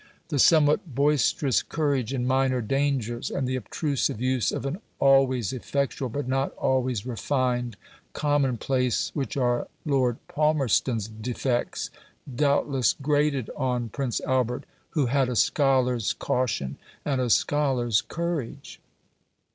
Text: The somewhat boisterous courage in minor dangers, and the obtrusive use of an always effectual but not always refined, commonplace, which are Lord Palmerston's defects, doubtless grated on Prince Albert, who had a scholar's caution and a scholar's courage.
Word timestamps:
The 0.29 0.39
somewhat 0.39 0.95
boisterous 0.95 1.61
courage 1.61 2.11
in 2.11 2.25
minor 2.25 2.59
dangers, 2.59 3.29
and 3.29 3.47
the 3.47 3.55
obtrusive 3.55 4.19
use 4.19 4.51
of 4.51 4.65
an 4.65 4.79
always 4.97 5.53
effectual 5.53 6.09
but 6.09 6.27
not 6.27 6.55
always 6.57 7.05
refined, 7.05 7.77
commonplace, 8.13 9.11
which 9.13 9.37
are 9.37 9.67
Lord 9.85 10.17
Palmerston's 10.27 11.07
defects, 11.07 11.91
doubtless 12.27 12.93
grated 12.99 13.51
on 13.55 13.89
Prince 13.89 14.19
Albert, 14.21 14.63
who 14.89 15.05
had 15.05 15.29
a 15.29 15.35
scholar's 15.35 16.13
caution 16.13 16.77
and 17.05 17.21
a 17.21 17.29
scholar's 17.29 18.01
courage. 18.01 18.79